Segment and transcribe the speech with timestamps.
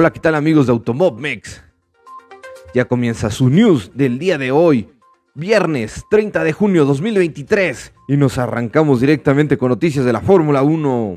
[0.00, 1.62] Hola, ¿qué tal amigos de Automobmex?
[2.72, 4.88] Ya comienza su news del día de hoy,
[5.34, 11.16] viernes 30 de junio 2023, y nos arrancamos directamente con noticias de la Fórmula 1.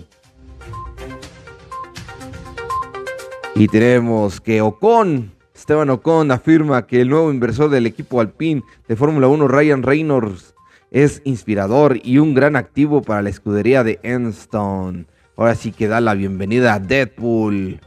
[3.55, 8.97] Y tenemos que Ocon, Esteban Ocon afirma que el nuevo inversor del equipo Alpine de
[8.97, 10.55] Fórmula 1, Ryan Reynolds,
[10.91, 15.05] es inspirador y un gran activo para la escudería de Enstone.
[15.37, 17.79] Ahora sí que da la bienvenida a Deadpool.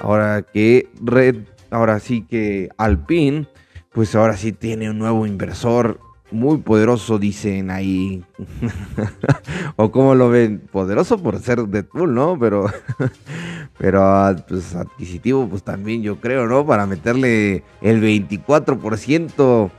[0.00, 1.36] Ahora que Red,
[1.70, 3.46] ahora sí que Alpine,
[3.92, 6.00] pues ahora sí tiene un nuevo inversor
[6.30, 8.24] muy poderoso, dicen ahí.
[9.76, 12.38] o como lo ven, poderoso por ser Deadpool, ¿no?
[12.38, 12.66] Pero,
[13.78, 16.64] pero pues adquisitivo, pues también yo creo, ¿no?
[16.64, 19.70] Para meterle el 24%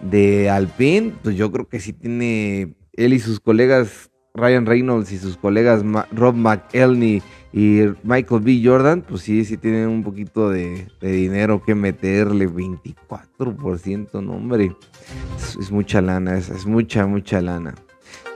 [0.00, 5.18] de Alpine, pues yo creo que sí tiene él y sus colegas, Ryan Reynolds y
[5.18, 5.82] sus colegas
[6.12, 8.60] Rob McElney y Michael B.
[8.64, 14.76] Jordan, pues sí, sí tienen un poquito de, dinero que meterle, 24%, no hombre,
[15.36, 17.74] es, mucha lana, es, es, mucha, mucha lana.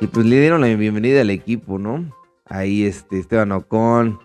[0.01, 2.13] Y pues le dieron la bienvenida al equipo, ¿no?
[2.47, 4.19] Ahí este, Esteban Ocon,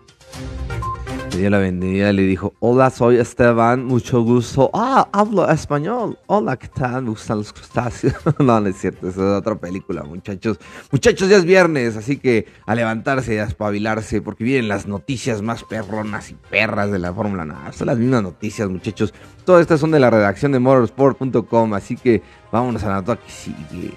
[1.38, 4.70] dio la bienvenida, le dijo, hola, soy Esteban, mucho gusto.
[4.72, 6.18] Ah, hablo español.
[6.26, 7.04] Hola, ¿qué tal?
[7.04, 8.14] Me gustan los crustáceos.
[8.38, 10.58] no, no es cierto, es otra película, muchachos.
[10.90, 15.42] Muchachos, ya es viernes, así que a levantarse y a espabilarse, porque vienen las noticias
[15.42, 19.14] más perronas y perras de la Fórmula nada Son las mismas noticias, muchachos.
[19.44, 23.30] Todas estas son de la redacción de motorsport.com, así que vámonos a la nota que
[23.30, 23.92] sigue.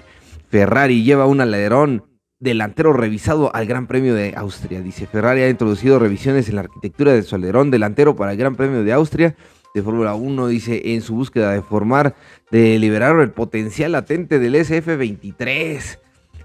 [0.50, 2.04] Ferrari lleva un alerón
[2.38, 4.80] delantero revisado al Gran Premio de Austria.
[4.80, 8.56] Dice, Ferrari ha introducido revisiones en la arquitectura de su alerón delantero para el Gran
[8.56, 9.36] Premio de Austria
[9.74, 12.14] de Fórmula 1, dice, en su búsqueda de formar,
[12.52, 15.98] de liberar el potencial latente del SF-23.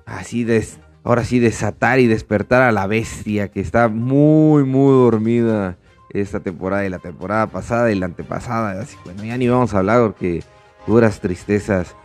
[0.07, 0.65] Así de,
[1.03, 5.77] ahora sí, desatar y despertar a la bestia que está muy, muy dormida
[6.09, 8.81] esta temporada y la temporada pasada y la antepasada.
[8.81, 10.41] Así, bueno, ya ni vamos a hablar porque
[10.87, 11.95] duras tristezas.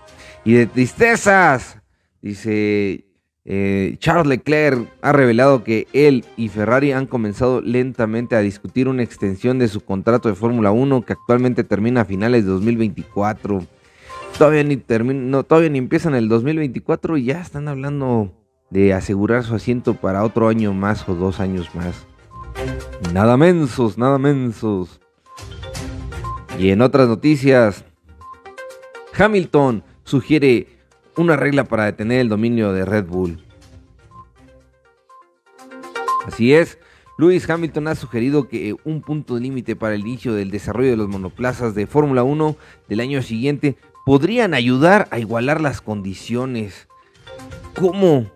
[0.45, 1.79] Y de tristezas,
[2.21, 3.07] dice,
[3.47, 9.03] eh, Charles Leclerc ha revelado que él y Ferrari han comenzado lentamente a discutir una
[9.03, 13.67] extensión de su contrato de Fórmula 1 que actualmente termina a finales de 2024.
[14.39, 18.33] Todavía ni, termina, todavía ni empiezan el 2024 y ya están hablando
[18.71, 22.07] de asegurar su asiento para otro año más o dos años más.
[23.13, 25.01] Nada mensos, nada mensos.
[26.59, 27.85] Y en otras noticias,
[29.17, 30.74] Hamilton sugiere
[31.17, 33.43] una regla para detener el dominio de Red Bull.
[36.27, 36.79] Así es,
[37.19, 41.09] Lewis Hamilton ha sugerido que un punto límite para el inicio del desarrollo de los
[41.09, 42.57] monoplazas de Fórmula 1
[42.89, 46.89] del año siguiente podrían ayudar a igualar las condiciones.
[47.79, 48.31] ¿Cómo?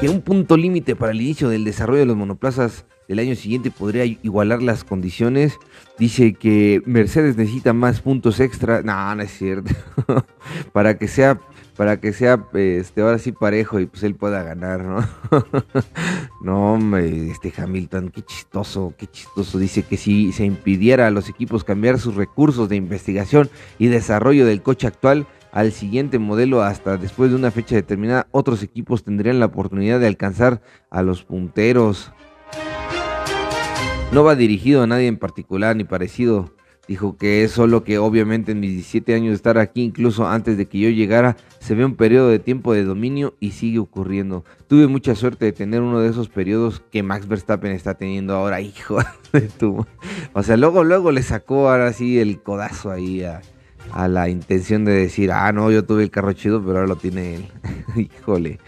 [0.00, 3.70] Que un punto límite para el inicio del desarrollo de los monoplazas del año siguiente
[3.70, 5.58] podría igualar las condiciones.
[5.98, 8.82] Dice que Mercedes necesita más puntos extra.
[8.82, 9.72] No, no es cierto.
[10.72, 11.40] para que sea
[11.76, 15.06] para que sea este ahora sí parejo y pues él pueda ganar, ¿no?
[16.42, 19.58] no, hombre, este Hamilton, qué chistoso, qué chistoso.
[19.58, 24.46] Dice que si se impidiera a los equipos cambiar sus recursos de investigación y desarrollo
[24.46, 29.40] del coche actual al siguiente modelo hasta después de una fecha determinada, otros equipos tendrían
[29.40, 32.12] la oportunidad de alcanzar a los punteros.
[34.12, 36.55] No va dirigido a nadie en particular ni parecido
[36.88, 40.56] Dijo que es solo que obviamente en mis 17 años de estar aquí, incluso antes
[40.56, 44.44] de que yo llegara, se ve un periodo de tiempo de dominio y sigue ocurriendo.
[44.68, 48.60] Tuve mucha suerte de tener uno de esos periodos que Max Verstappen está teniendo ahora,
[48.60, 48.98] hijo
[49.32, 49.84] de tu...
[50.32, 53.42] O sea, luego, luego le sacó ahora sí el codazo ahí a,
[54.08, 57.36] la intención de decir, ah, no, yo tuve el carro chido, pero ahora lo tiene
[57.36, 57.48] él.
[57.96, 58.60] Híjole.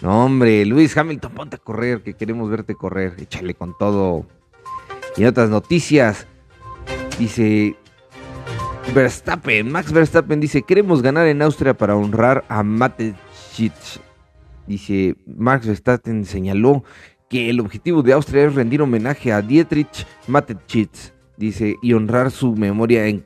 [0.00, 3.14] No, hombre, Luis Hamilton, ponte a correr, que queremos verte correr.
[3.18, 4.26] Échale con todo.
[5.16, 6.26] Y otras noticias.
[7.18, 7.74] Dice
[8.94, 14.00] Verstappen, Max Verstappen dice, queremos ganar en Austria para honrar a Mateschitz.
[14.66, 16.84] Dice, Max Verstappen señaló
[17.30, 21.14] que el objetivo de Austria es rendir homenaje a Dietrich Mateschitz.
[21.38, 23.24] Dice, y honrar su memoria en,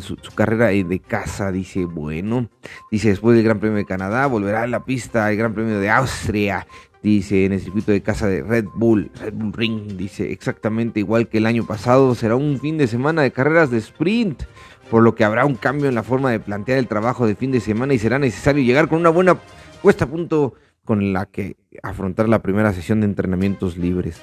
[0.00, 1.52] su, su, carrera de casa.
[1.52, 2.48] Dice, bueno.
[2.90, 5.90] Dice, después del Gran Premio de Canadá, volverá a la pista el Gran Premio de
[5.90, 6.66] Austria
[7.02, 11.28] dice en el circuito de casa de Red Bull, Red Bull Ring, dice exactamente igual
[11.28, 14.42] que el año pasado, será un fin de semana de carreras de sprint,
[14.90, 17.52] por lo que habrá un cambio en la forma de plantear el trabajo de fin
[17.52, 19.38] de semana y será necesario llegar con una buena
[19.82, 20.54] puesta a punto
[20.84, 24.20] con la que afrontar la primera sesión de entrenamientos libres.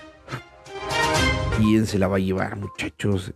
[1.57, 3.33] ¿Quién se la va a llevar, muchachos?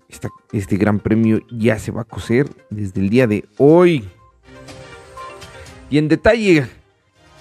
[0.51, 4.07] este gran premio ya se va a coser desde el día de hoy.
[5.89, 6.67] Y en detalle,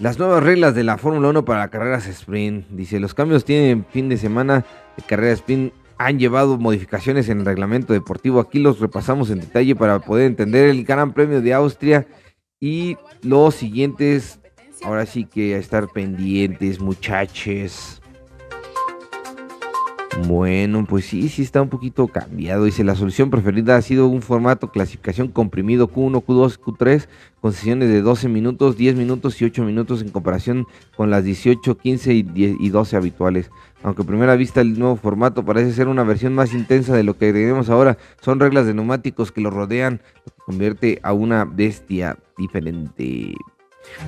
[0.01, 2.67] las nuevas reglas de la Fórmula 1 para carreras sprint.
[2.71, 4.65] Dice, los cambios tienen fin de semana
[4.97, 8.41] de carrera sprint han llevado modificaciones en el reglamento deportivo.
[8.41, 12.07] Aquí los repasamos en detalle para poder entender el Gran Premio de Austria
[12.59, 14.41] y los siguientes.
[14.83, 18.00] Ahora sí que a estar pendientes, muchachos.
[20.27, 22.65] Bueno, pues sí, sí está un poquito cambiado.
[22.65, 27.07] Dice, la solución preferida ha sido un formato clasificación comprimido Q1, Q2, Q3,
[27.41, 30.67] con sesiones de 12 minutos, 10 minutos y 8 minutos en comparación
[30.97, 33.51] con las 18, 15 y, 12 habituales.
[33.85, 37.17] Aunque a primera vista el nuevo formato parece ser una versión más intensa de lo
[37.17, 41.45] que tenemos ahora, son reglas de neumáticos que lo rodean, lo que convierte a una
[41.45, 43.35] bestia diferente.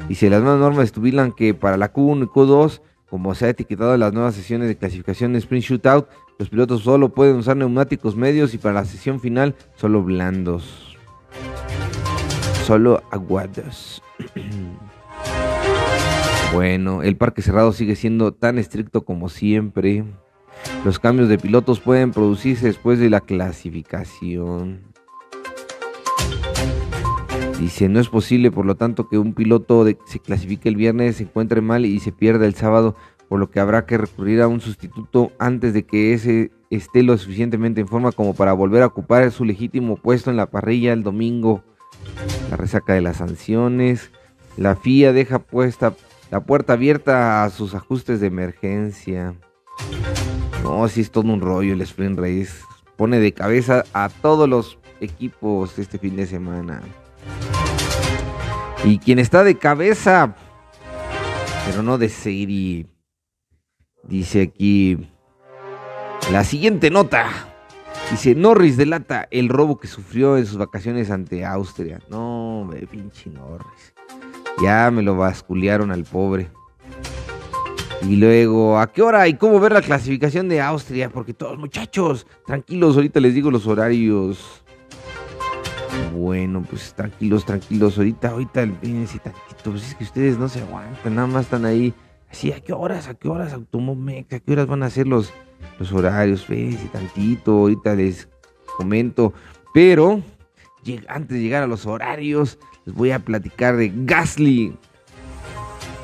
[0.08, 2.80] Dice, las nuevas normas estuvilan que para la Q1 y Q2
[3.12, 6.82] como se ha etiquetado en las nuevas sesiones de clasificación de Sprint Shootout, los pilotos
[6.82, 10.96] solo pueden usar neumáticos medios y para la sesión final solo blandos.
[12.64, 14.02] Solo aguados.
[16.54, 20.04] bueno, el parque cerrado sigue siendo tan estricto como siempre.
[20.82, 24.91] Los cambios de pilotos pueden producirse después de la clasificación.
[27.62, 31.22] Dice, no es posible, por lo tanto, que un piloto se clasifique el viernes, se
[31.22, 32.96] encuentre mal y se pierda el sábado,
[33.28, 37.16] por lo que habrá que recurrir a un sustituto antes de que ese esté lo
[37.16, 41.04] suficientemente en forma como para volver a ocupar su legítimo puesto en la parrilla el
[41.04, 41.62] domingo.
[42.50, 44.10] La resaca de las sanciones.
[44.56, 45.94] La FIA deja puesta
[46.32, 49.36] la puerta abierta a sus ajustes de emergencia.
[50.64, 52.54] No, si es todo un rollo el Sprint Race.
[52.96, 56.82] Pone de cabeza a todos los equipos este fin de semana.
[58.84, 60.34] Y quien está de cabeza,
[61.66, 62.86] pero no de serie,
[64.02, 64.98] dice aquí
[66.30, 67.28] la siguiente nota.
[68.10, 72.00] Dice, Norris delata el robo que sufrió en sus vacaciones ante Austria.
[72.10, 73.94] No, me pinche Norris.
[74.62, 76.50] Ya me lo basculearon al pobre.
[78.02, 81.08] Y luego, ¿a qué hora y cómo ver la clasificación de Austria?
[81.08, 84.61] Porque todos muchachos, tranquilos, ahorita les digo los horarios.
[86.14, 87.98] Bueno, pues tranquilos, tranquilos.
[87.98, 89.70] Ahorita, ahorita, espérense tantito.
[89.70, 91.94] Pues es que ustedes no se aguantan, nada más están ahí.
[92.30, 93.08] Así, ¿a qué horas?
[93.08, 94.32] ¿A qué horas Automomex?
[94.32, 95.32] ¿A qué horas van a ser los,
[95.78, 96.40] los horarios?
[96.40, 98.28] Espérense tantito, ahorita les
[98.76, 99.34] comento.
[99.74, 100.22] Pero,
[101.08, 104.74] antes de llegar a los horarios, les voy a platicar de Gasly.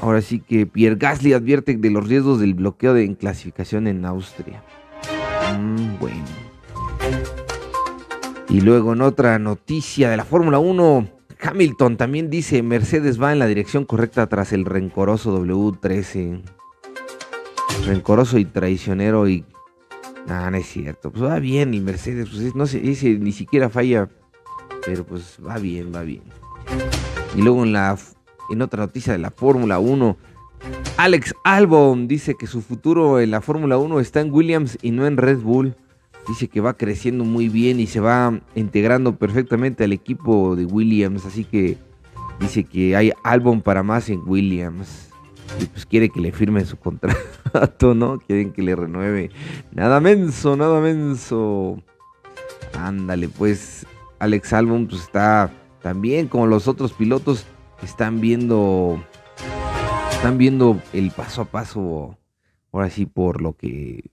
[0.01, 4.05] Ahora sí que Pierre Gasly advierte de los riesgos del bloqueo de en clasificación en
[4.05, 4.63] Austria.
[5.59, 6.48] Mm, bueno.
[8.49, 11.09] Y luego en otra noticia de la Fórmula 1,
[11.41, 16.43] Hamilton también dice Mercedes va en la dirección correcta tras el rencoroso W13.
[17.87, 19.45] Rencoroso y traicionero y...
[20.29, 21.11] Ah, no es cierto.
[21.11, 24.09] Pues va bien y Mercedes, pues no sé, ese ni siquiera falla.
[24.85, 26.23] Pero pues va bien, va bien.
[27.37, 27.97] Y luego en la
[28.51, 30.17] en otra noticia de la Fórmula 1,
[30.97, 35.07] Alex Albon dice que su futuro en la Fórmula 1 está en Williams y no
[35.07, 35.77] en Red Bull.
[36.29, 41.25] Dice que va creciendo muy bien y se va integrando perfectamente al equipo de Williams.
[41.25, 41.79] Así que
[42.39, 45.09] dice que hay álbum para más en Williams.
[45.61, 48.19] Y pues quiere que le firme su contrato, ¿no?
[48.19, 49.31] Quieren que le renueve.
[49.73, 51.83] Nada menso, nada menso.
[52.75, 53.87] Ándale, pues
[54.19, 55.51] Alex Albon pues está
[55.83, 57.47] también como los otros pilotos
[57.83, 59.03] están viendo
[60.11, 62.19] están viendo el paso a paso
[62.73, 64.11] ahora sí por lo que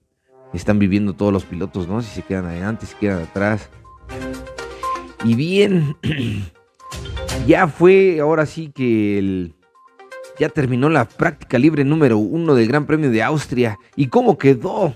[0.55, 2.01] están viviendo todos los pilotos, ¿no?
[2.01, 3.69] Si se quedan adelante, si se quedan atrás.
[5.23, 5.95] Y bien,
[7.47, 9.55] ya fue, ahora sí que el,
[10.39, 13.79] ya terminó la práctica libre número uno del Gran Premio de Austria.
[13.95, 14.95] ¿Y cómo quedó?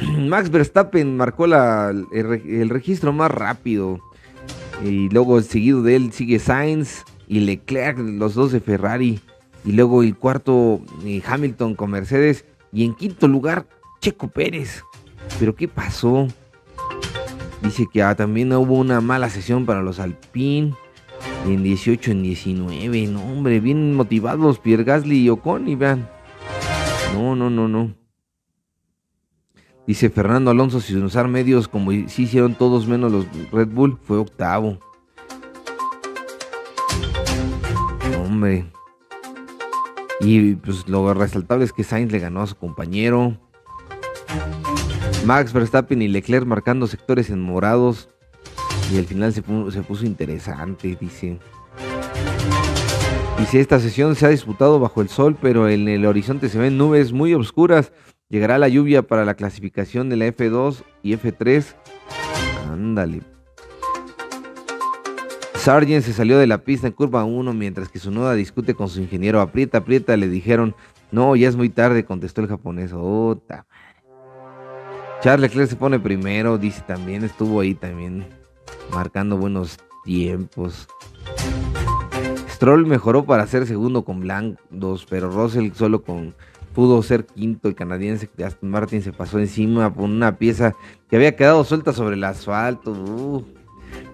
[0.18, 4.00] Max Verstappen marcó la, el, registro más rápido.
[4.84, 9.20] Y luego seguido de él sigue Sainz y Leclerc, los dos de Ferrari.
[9.64, 12.44] Y luego el cuarto eh, Hamilton con Mercedes.
[12.72, 13.66] Y en quinto lugar
[14.06, 14.84] Checo Pérez.
[15.40, 16.28] Pero ¿qué pasó?
[17.60, 20.74] Dice que ah, también hubo una mala sesión para los Alpine.
[21.44, 23.08] En 18, en 19.
[23.08, 25.66] No, hombre, bien motivados Pierre Gasly y Ocon.
[25.66, 26.08] Y vean.
[27.14, 27.96] No, no, no, no.
[29.88, 34.18] Dice Fernando Alonso, sin usar medios como si hicieron todos menos los Red Bull, fue
[34.18, 34.78] octavo.
[38.24, 38.70] Hombre.
[40.20, 43.36] Y pues lo resaltable es que Sainz le ganó a su compañero.
[45.24, 48.08] Max Verstappen y Leclerc marcando sectores en morados.
[48.92, 51.38] Y al final se puso, interesante, dice.
[53.38, 56.78] Dice, esta sesión se ha disputado bajo el sol, pero en el horizonte se ven
[56.78, 57.92] nubes muy oscuras.
[58.28, 61.74] Llegará la lluvia para la clasificación de la F2 y F3.
[62.70, 63.22] Ándale.
[65.54, 68.88] Sargent se salió de la pista en curva 1 mientras que su noda discute con
[68.88, 69.40] su ingeniero.
[69.40, 70.76] Aprieta, aprieta, le dijeron.
[71.10, 72.92] No, ya es muy tarde, contestó el japonés.
[72.94, 73.66] Ota.
[75.22, 78.26] Charles Leclerc se pone primero, dice también, estuvo ahí también
[78.92, 80.88] marcando buenos tiempos.
[82.50, 86.34] Stroll mejoró para ser segundo con blancos, pero Russell solo con
[86.74, 87.68] pudo ser quinto.
[87.68, 90.74] El canadiense Aston Martin se pasó encima por una pieza
[91.08, 93.44] que había quedado suelta sobre el asfalto.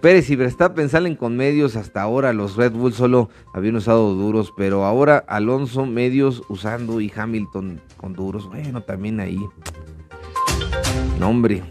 [0.01, 1.77] Pérez y Verstappen salen con medios.
[1.77, 7.13] Hasta ahora los Red Bull solo habían usado duros, pero ahora Alonso medios usando y
[7.15, 8.49] Hamilton con duros.
[8.49, 9.39] Bueno, también ahí.
[11.23, 11.63] No, hombre,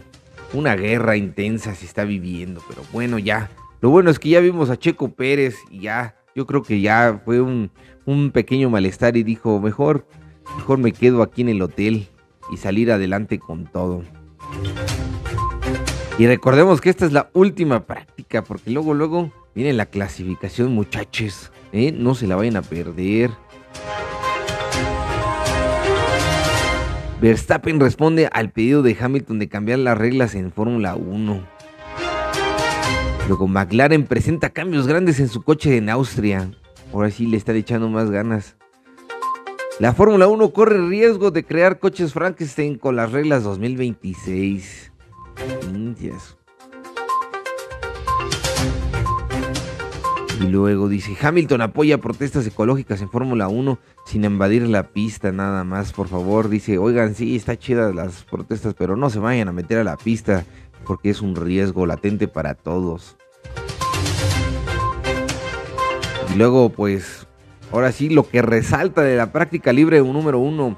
[0.54, 3.50] una guerra intensa se está viviendo, pero bueno, ya.
[3.82, 7.20] Lo bueno es que ya vimos a Checo Pérez y ya, yo creo que ya
[7.22, 7.70] fue un,
[8.06, 10.06] un pequeño malestar y dijo, mejor
[10.56, 12.08] Mejor me quedo aquí en el hotel
[12.50, 14.02] y salir adelante con todo.
[16.18, 21.52] Y recordemos que esta es la última práctica, porque luego, luego viene la clasificación, muchachos.
[21.72, 21.92] ¿eh?
[21.92, 23.30] No se la vayan a perder.
[27.22, 31.46] Verstappen responde al pedido de Hamilton de cambiar las reglas en Fórmula 1.
[33.28, 36.50] Luego McLaren presenta cambios grandes en su coche en Austria.
[36.92, 38.56] Ahora sí le está echando más ganas.
[39.78, 44.92] La Fórmula 1 corre riesgo de crear coches Frankenstein con las reglas 2026.
[45.72, 46.36] Indias.
[50.42, 55.64] Y luego dice, Hamilton apoya protestas ecológicas en Fórmula 1 sin invadir la pista nada
[55.64, 56.48] más, por favor.
[56.48, 59.96] Dice, oigan, sí, está chida las protestas, pero no se vayan a meter a la
[59.96, 60.44] pista
[60.84, 63.16] porque es un riesgo latente para todos.
[66.34, 67.26] Y luego, pues,
[67.72, 70.76] Ahora sí, lo que resalta de la práctica libre número uno,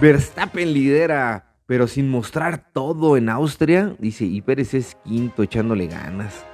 [0.00, 6.46] Verstappen lidera, pero sin mostrar todo en Austria, dice, y Pérez es quinto echándole ganas.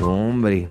[0.00, 0.70] Hombre.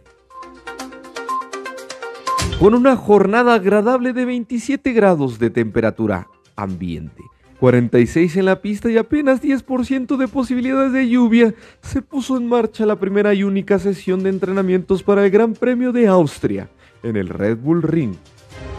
[2.59, 7.21] Con una jornada agradable de 27 grados de temperatura ambiente.
[7.59, 12.85] 46 en la pista y apenas 10% de posibilidades de lluvia, se puso en marcha
[12.85, 16.69] la primera y única sesión de entrenamientos para el Gran Premio de Austria
[17.03, 18.15] en el Red Bull Ring.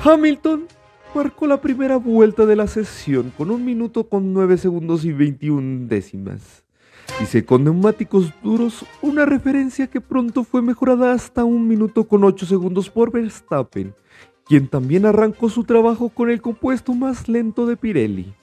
[0.03, 0.67] Hamilton
[1.15, 5.87] marcó la primera vuelta de la sesión con un minuto con 9 segundos y 21
[5.87, 6.66] décimas.
[7.21, 12.47] Dice con neumáticos duros, una referencia que pronto fue mejorada hasta un minuto con 8
[12.47, 13.95] segundos por Verstappen,
[14.45, 18.35] quien también arrancó su trabajo con el compuesto más lento de Pirelli.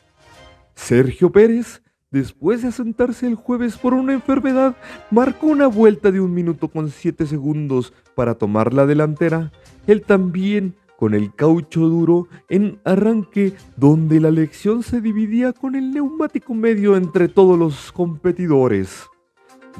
[0.75, 4.75] Sergio Pérez Después de asentarse el jueves por una enfermedad,
[5.09, 9.51] marcó una vuelta de un minuto con siete segundos para tomar la delantera.
[9.87, 15.91] Él también con el caucho duro en arranque, donde la lección se dividía con el
[15.91, 19.05] neumático medio entre todos los competidores.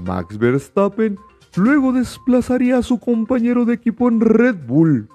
[0.05, 1.17] Max Verstappen
[1.55, 5.07] luego desplazaría a su compañero de equipo en Red Bull.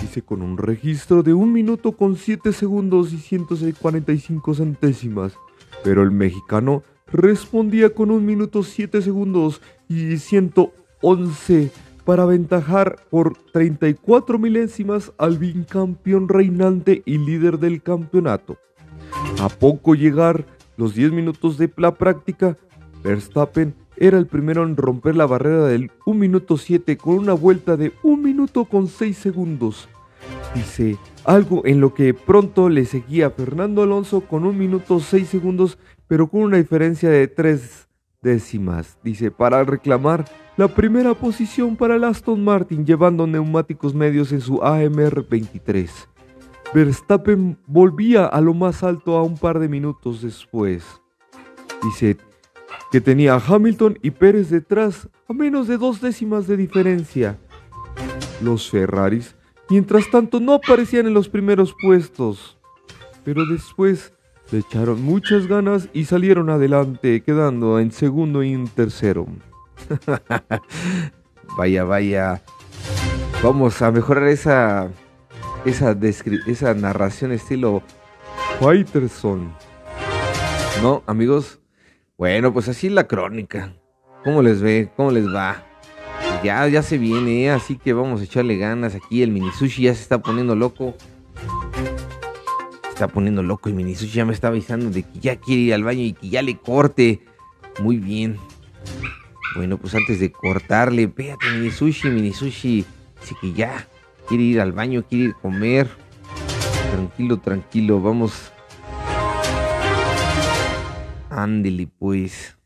[0.00, 5.34] Dice con un registro de un minuto con 7 segundos y 145 centésimas
[5.82, 11.70] pero el mexicano respondía con un minuto 7 segundos y 111
[12.08, 18.56] para aventajar por 34 milésimas al bicampeón reinante y líder del campeonato.
[19.42, 20.46] A poco llegar
[20.78, 22.56] los 10 minutos de la práctica,
[23.04, 27.76] Verstappen era el primero en romper la barrera del 1 minuto 7 con una vuelta
[27.76, 29.90] de 1 minuto con 6 segundos.
[30.54, 35.78] Dice, algo en lo que pronto le seguía Fernando Alonso con un minuto seis segundos,
[36.06, 37.87] pero con una diferencia de tres
[38.22, 38.98] décimas.
[39.02, 40.24] Dice, para reclamar
[40.56, 46.08] la primera posición para el Aston Martin llevando neumáticos medios en su AMR 23.
[46.74, 50.84] Verstappen volvía a lo más alto a un par de minutos después.
[51.82, 52.16] Dice
[52.90, 57.38] que tenía a Hamilton y Pérez detrás a menos de dos décimas de diferencia.
[58.40, 59.34] Los Ferraris
[59.70, 62.58] Mientras tanto no aparecían en los primeros puestos,
[63.22, 64.14] pero después
[64.50, 69.26] le echaron muchas ganas y salieron adelante, quedando en segundo y en tercero.
[71.56, 72.42] vaya, vaya.
[73.42, 74.90] Vamos a mejorar esa,
[75.64, 75.96] esa,
[76.46, 77.82] esa narración estilo
[78.60, 79.52] Fighterson.
[80.82, 81.60] ¿No, amigos?
[82.16, 83.72] Bueno, pues así es la crónica.
[84.24, 84.90] ¿Cómo les ve?
[84.96, 85.64] ¿Cómo les va?
[86.42, 88.94] ya, ya se viene, así que vamos a echarle ganas.
[88.94, 90.94] Aquí el mini sushi ya se está poniendo loco.
[92.98, 95.74] Está poniendo loco el mini sushi ya me está avisando de que ya quiere ir
[95.74, 97.20] al baño y que ya le corte.
[97.78, 98.38] Muy bien.
[99.54, 102.84] Bueno, pues antes de cortarle, véate mini sushi, mini sushi.
[103.20, 103.86] Dice que ya
[104.26, 105.88] quiere ir al baño, quiere ir a comer.
[106.90, 108.50] Tranquilo, tranquilo, vamos.
[111.30, 112.57] Ándele pues.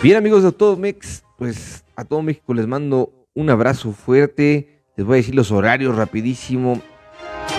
[0.00, 4.80] Bien amigos de todo Mex, pues a todo México les mando un abrazo fuerte.
[4.96, 6.80] Les voy a decir los horarios rapidísimo.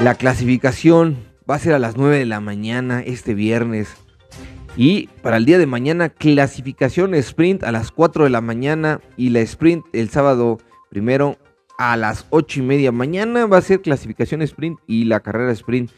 [0.02, 1.18] La clasificación
[1.50, 3.90] va a ser a las 9 de la mañana este viernes.
[4.78, 9.32] Y para el día de mañana, clasificación sprint a las 4 de la mañana y
[9.32, 11.38] la sprint el sábado primero
[11.78, 12.94] a las 8 y media.
[12.94, 15.92] Mañana va a ser clasificación sprint y la carrera sprint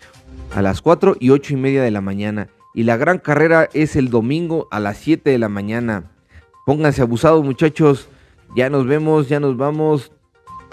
[0.56, 2.48] a las 4 y 8 y media de la mañana.
[2.74, 6.10] Y la gran carrera es el domingo a las 7 de la mañana.
[6.66, 8.08] Pónganse abusados muchachos.
[8.56, 10.12] Ya nos vemos, ya nos vamos.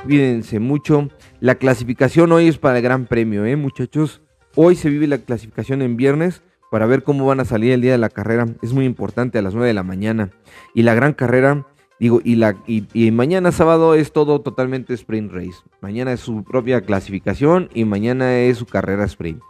[0.04, 1.08] Cuídense mucho.
[1.40, 4.20] La clasificación hoy es para el Gran Premio, ¿eh, muchachos?
[4.54, 7.92] Hoy se vive la clasificación en viernes para ver cómo van a salir el día
[7.92, 8.46] de la carrera.
[8.62, 10.30] Es muy importante a las 9 de la mañana.
[10.74, 11.66] Y la gran carrera,
[11.98, 15.58] digo, y, la, y, mañana sábado es todo totalmente sprint race.
[15.80, 19.40] Mañana es su propia clasificación y mañana es su carrera sprint.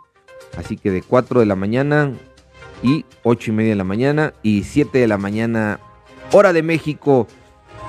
[0.57, 2.13] Así que de 4 de la mañana
[2.83, 5.81] y 8 y media de la mañana y 7 de la mañana,
[6.33, 7.27] hora de México.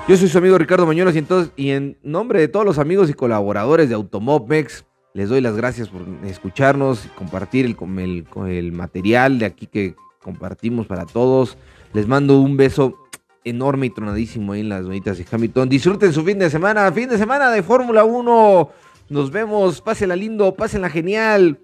[0.08, 1.24] Yo soy su amigo Ricardo Mañuelos y,
[1.56, 5.88] y en nombre de todos los amigos y colaboradores de Automobmex, les doy las gracias
[5.88, 11.58] por escucharnos, y compartir el, el, material de aquí que compartimos para todos.
[11.92, 12.96] Les mando un beso
[13.44, 15.68] enorme y tronadísimo ahí en las bonitas de Hamilton.
[15.68, 18.70] Disfruten su fin de semana, fin de semana de Fórmula 1.
[19.08, 21.58] Nos vemos, pásenla lindo, pásenla genial.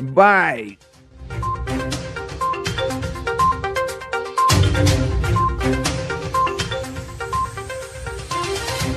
[0.00, 0.78] Bye.